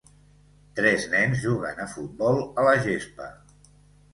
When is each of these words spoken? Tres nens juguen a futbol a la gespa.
Tres 0.79 1.03
nens 1.11 1.43
juguen 1.43 1.83
a 1.83 1.87
futbol 1.93 2.41
a 2.63 2.65
la 2.69 2.75
gespa. 2.89 3.29